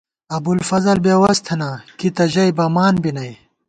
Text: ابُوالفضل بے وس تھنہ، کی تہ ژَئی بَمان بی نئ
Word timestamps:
ابُوالفضل 0.35 0.97
بے 1.05 1.13
وس 1.21 1.39
تھنہ، 1.45 1.69
کی 1.97 2.07
تہ 2.15 2.23
ژَئی 2.33 2.51
بَمان 2.57 2.95
بی 3.01 3.11
نئ 3.15 3.31